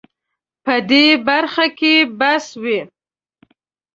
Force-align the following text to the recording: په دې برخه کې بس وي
په 0.63 0.73
دې 0.89 1.05
برخه 1.27 1.65
کې 1.79 1.93
بس 2.19 2.45
وي 2.63 2.79